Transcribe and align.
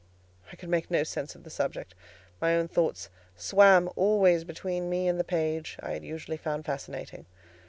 I 0.51 0.55
could 0.55 0.69
make 0.69 0.89
no 0.89 1.03
sense 1.03 1.35
of 1.35 1.43
the 1.43 1.51
subject; 1.51 1.93
my 2.41 2.55
own 2.55 2.67
thoughts 2.67 3.11
swam 3.35 3.87
always 3.95 4.43
between 4.43 4.89
me 4.89 5.07
and 5.07 5.19
the 5.19 5.23
page 5.23 5.77
I 5.79 5.91
had 5.91 6.03
usually 6.03 6.37
found 6.37 6.65
fascinating. 6.65 7.27